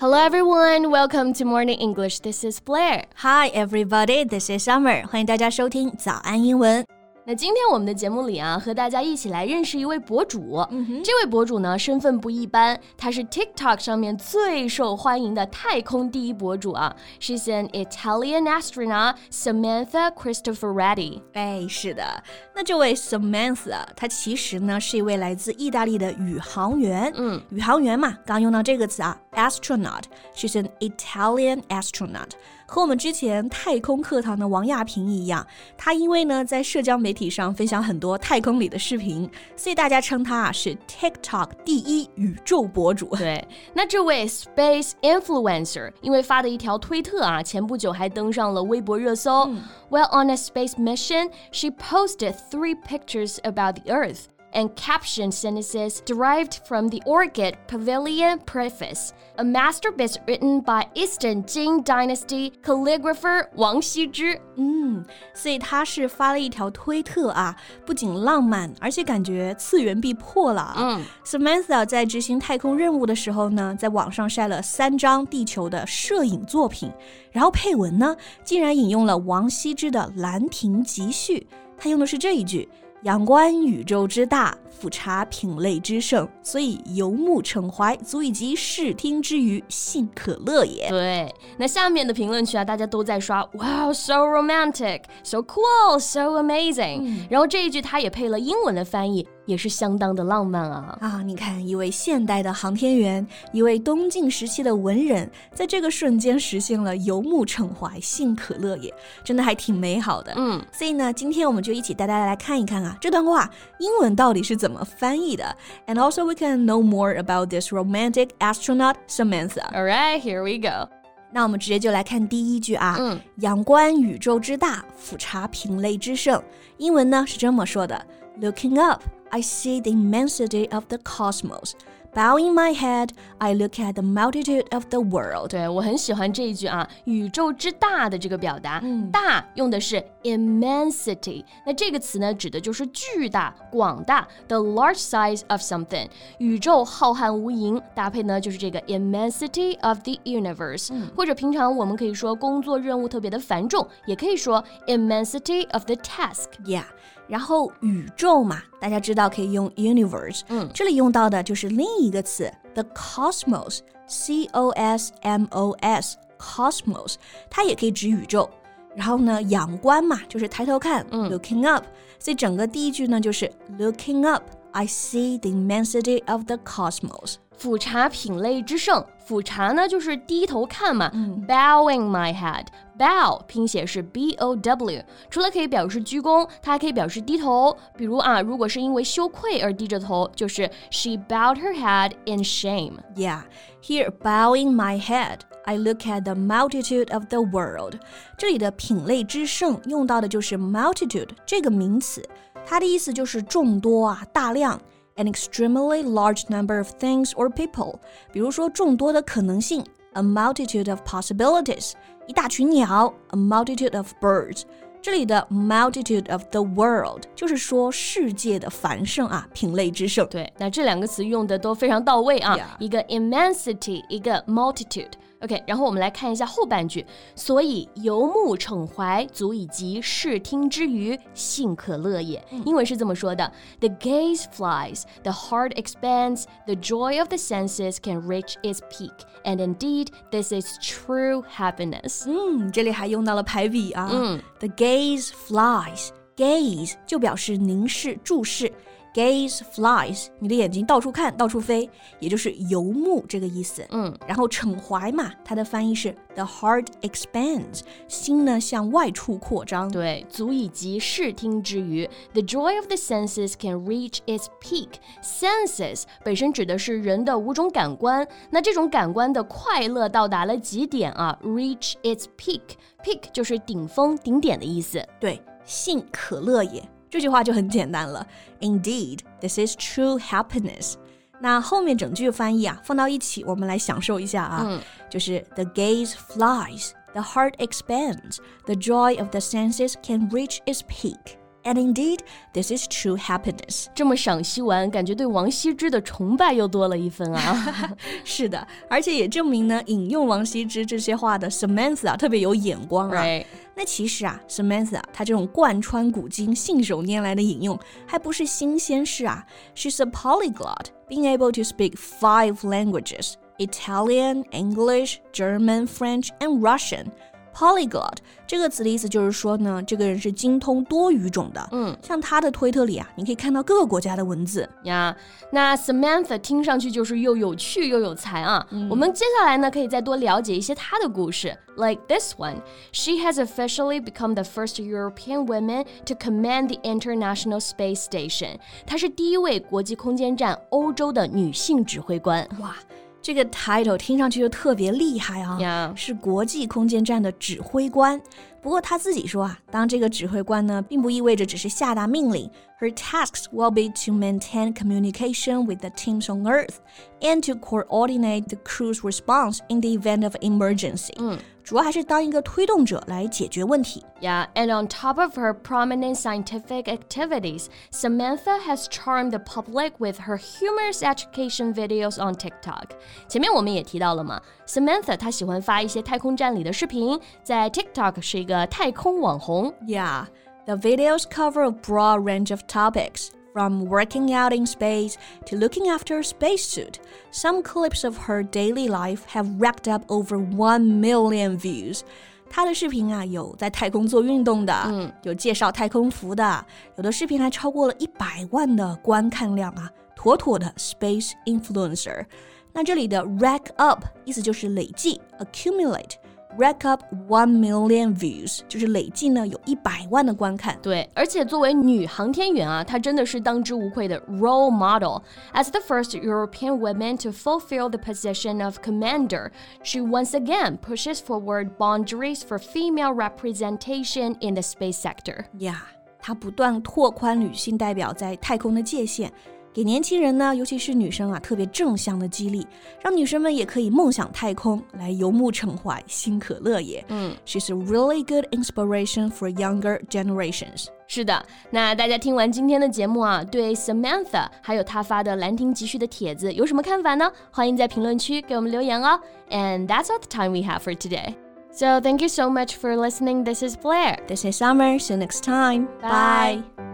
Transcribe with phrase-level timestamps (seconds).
[0.00, 2.18] Hello everyone, welcome to Morning English.
[2.18, 3.04] This is Blair.
[3.18, 5.06] Hi everybody, this is Summer.
[5.06, 6.84] 欢迎大家收听早安英文。
[7.26, 10.56] 那今天我们的节目里啊，和大家一起来认识一位博主。
[10.70, 16.94] 嗯、这位博主呢，身份不一般，他是 TikTok 上面最受欢迎的太空第一博主啊。
[17.20, 21.22] She's an Italian astronaut, Samantha Cristoforetti。
[21.32, 22.22] 哎，是的，
[22.54, 27.10] 那这位 Samantha，她其实呢是一位来自意大利的宇航员。
[27.16, 32.31] 嗯，宇航员嘛，刚用到这个词啊 ，astronaut。She's an Italian astronaut。
[32.65, 35.45] 和我们之前太空课堂的王亚平一样，
[35.75, 43.07] 他因为呢在社交媒体上分享很多太空里的视频，所以大家称他啊是 TikTok 第一宇宙博主。
[43.15, 49.49] 对，那这位 Space Influencer 因为发的一条推特啊，前不久还登上了微博热搜。
[49.89, 54.25] While on a space mission, she posted three pictures about the Earth.
[54.54, 61.82] and caption sentences derived from the Orchid Pavilion preface, a masterpiece written by Eastern Jin
[61.82, 64.38] Dynasty calligrapher Wang Xizhi.
[64.56, 70.74] 嗯，所以他是发了一条推特啊，不仅浪漫，而且感觉次元壁破了啊。
[70.78, 76.92] 嗯，Samantha 在执行太空任务的时候呢，在网上晒了三张地球的摄影作品，
[77.32, 81.40] 然后配文呢，竟然引用了王羲之的《兰亭集序》，
[81.76, 82.68] 他用的是这一句。
[82.70, 82.83] Mm.
[83.04, 90.88] 仰观宇宙之大，俯察品类之盛，所以游目骋怀，足以及视听之娱，信可乐也。
[90.88, 97.26] 对，那下面的评论区啊，大家都在刷，Wow, so romantic, so cool, so amazing。
[97.30, 99.26] 然后这一句它也配了英文的翻译。
[99.46, 100.96] 也是相当的浪漫啊！
[101.02, 108.90] 啊，你看，一位现代的航天员，一位东晋时期的文人，在这个瞬间实现了游目骋怀，信可乐也，
[109.22, 110.32] 真的还挺美好的。
[110.36, 115.55] 嗯，所以呢，今天我们就一起带大家来看一看啊，这段话英文到底是怎么翻译的。
[115.87, 119.69] And also we can know more about this romantic astronaut Samantha.
[119.73, 120.89] All right, here we go.
[121.31, 126.41] 那我们直接就来看第一句啊，嗯，仰观宇宙之大，俯察品类之盛。
[126.77, 128.03] 英文呢是这么说的：
[128.41, 131.73] Looking up。I see the immensity of the cosmos.
[132.13, 135.51] Bowing my head, I look at the multitude of the world.
[135.51, 141.45] 对我很喜欢这一句啊，宇宙之大的这个表达，嗯、大用的是 immensity。
[141.67, 146.09] 那这个词呢，指的就是巨大、广大，the large size of something。
[146.39, 150.89] 宇宙浩瀚无垠，搭配呢就是这个 immensity of the universe。
[150.91, 156.85] 嗯、或者平常我们可以说工作任务特别的繁重，也可以说 immensity of the task。Yeah。
[157.26, 167.14] 然后宇宙嘛，大家知道可以用 universe，嗯，这里用到的就是另一个词 the cosmos，c o s m o s，cosmos，
[167.48, 168.48] 它也可以指宇宙。
[168.94, 171.84] 然后呢，仰观嘛，就是抬头看，嗯，looking up，
[172.18, 174.24] 所以整个第一句呢就是 looking
[174.73, 177.35] up，I see the immensity of the cosmos。
[177.57, 181.11] 俯察品类之盛，俯察呢就是低头看嘛。
[181.13, 187.75] 嗯、Bowing my head，bow 拼写是 b o w，除了可以表示鞠躬，它还可以表示低头。
[187.97, 192.99] 比如啊，如果是因为羞愧而低着头，就是 She bowed her head in shame.
[193.15, 193.41] Yeah,
[193.83, 195.39] here bowing my head.
[195.65, 197.95] I look at the multitude of the world.
[198.37, 202.23] 这里的品类之盛用到的就是 multitude 这个名词，
[202.65, 204.79] 它的意思就是众多啊，大量。
[205.19, 207.95] an extremely large number of things or people，
[208.31, 209.83] 比如说众多的可能性，
[210.13, 211.91] a multitude of possibilities，
[212.25, 214.63] 一大群鸟，a multitude of birds。
[215.01, 220.25] 这里的 multitude of the world 就是说世界的繁盛啊，品类之盛。
[220.29, 225.11] 对，那这两个词用的都非常到位啊，一个 immensity，一个 multitude。
[225.43, 227.05] OK，然后我们来看一下后半句，
[227.35, 232.43] 所以游目骋怀，足以及视听之娱，性可乐也。
[232.65, 239.57] 英文是这么说的：The gaze flies, the heart expands, the joy of the senses can reach its peak, and
[239.57, 242.25] indeed, this is true happiness。
[242.27, 244.09] 嗯，这里还用到了排比啊。
[244.11, 248.71] 嗯，The gaze flies，gaze 就表示凝视、注视。
[249.14, 251.88] Gaze flies，你的眼睛到处看，到处飞，
[252.18, 253.86] 也就是游目这个意思。
[253.90, 259.88] 嗯，然后骋怀嘛，它的翻译是 the heart expands，心呢向外处扩张。
[259.88, 264.88] 对，足以及视听之余，the joy of the senses can reach its peak。
[265.22, 275.00] Senses 本身指的是人的五种感官，那这种感官的快乐到达了极点啊，reach its peak，peak 就是顶峰、顶点的意思。
[275.20, 276.82] 对，信可乐也。
[277.13, 278.25] 这句话就很简单了。
[278.59, 280.95] Indeed, this is true happiness。
[281.41, 284.63] 那后面整句翻译啊，放到一起，我们来享受一下啊。
[284.67, 291.37] 嗯、就是 The gaze flies, the heart expands, the joy of the senses can reach its peak。
[291.64, 292.18] And indeed,
[292.52, 293.86] this is true happiness。
[293.94, 297.96] 这么赏析完，感觉对王羲之的崇拜又多了一分啊！
[298.22, 303.22] 是的，而且也证明呢，引用王羲之这些话的 Samantha 特别有眼光啊。
[303.22, 303.46] Right.
[303.74, 309.46] 那其实啊，Samantha 她这种贯穿古今、信手拈来的引用，还不是新鲜事啊。
[309.74, 317.06] She's a polyglot, being able to speak five languages: Italian, English, German, French, and Russian.
[317.53, 318.15] Polyglot
[318.47, 321.67] 这个词的意思就是说呢，这个人是精通多语种的。
[321.71, 325.13] 嗯，像他的推特里啊，你可以看到各个国家的文字呀。
[325.51, 328.65] 那 Samantha 听上去就是又有趣又有才啊。
[328.69, 331.57] 嗯、我们接下来呢，可以再多了解一些她的故事。
[331.75, 332.61] Like this one,
[332.93, 338.57] she has officially become the first European woman to command the International Space Station。
[338.85, 342.47] 她是第一位国际空间站欧洲的女性指挥官。
[342.61, 342.75] 哇！
[343.23, 345.95] 这个 title 听上去就特别厉害啊，yeah.
[345.95, 348.19] 是国际空间站的指挥官。
[348.61, 352.49] 不过他自己说啊，当这个指挥官呢，并不意味着只是下达命令。
[352.79, 356.75] Her tasks will be to maintain communication with the teams on Earth
[357.19, 361.13] and to coordinate the crew's response in the event of emergency.
[361.17, 361.37] 嗯。
[361.63, 364.03] 主要还是当一个推动者来解决问题。
[364.19, 370.37] Yeah, and on top of her prominent scientific activities, Samantha has charmed the public with her
[370.37, 372.89] humorous education videos on TikTok.
[373.27, 379.71] 前面我们也提到了嘛，Samantha 她喜欢发一些太空站里的视频，在 TikTok 是一个太空网红。
[379.87, 380.25] Yeah,
[380.65, 385.15] the videos cover a broad range of topics from working out in space
[385.45, 386.99] to looking after a spacesuit.
[387.31, 392.01] Some clips of her daily life have racked up over 1 million views.
[392.49, 396.65] 她的视频啊，有在太空做运动的，嗯，有介绍太空服的，
[396.97, 402.25] 有的视频还超过了一百万的观看量啊，妥妥的 space influencer。
[402.73, 406.13] 那这里的 rack up 意思就是累计，accumulate。
[406.57, 410.77] rack up one million views，就是累计呢有一百万的观看。
[410.81, 415.21] 对，而且作为女航天员啊，她真的是当之无愧的 role model.
[415.53, 419.51] As the first European woman to fulfill the position of commander,
[419.83, 425.45] she once again pushes forward boundaries for female representation in the space sector.
[425.57, 425.77] Yeah，
[426.19, 429.31] 她不断拓宽女性代表在太空的界限。
[429.74, 432.64] 给年轻人呢，尤其是女生啊，特别正向的激励，
[433.02, 437.04] 让女生们也可以梦想太空，来游目骋怀，信可乐也。
[437.08, 440.86] 嗯，She's a really good inspiration for younger generations.
[441.08, 447.28] 是的，那大家听完今天的节目啊，对 Samantha 还有她发的兰亭集序的帖子有什么看法呢？
[447.50, 449.18] 欢迎在评论区给我们留言哦。
[449.50, 451.34] And that's all the time we have for today.
[451.72, 453.42] So thank you so much for listening.
[453.42, 454.18] This is Blair.
[454.28, 455.00] This is Summer.
[455.00, 455.88] See you next time.
[456.00, 456.62] Bye.
[456.76, 456.93] Bye.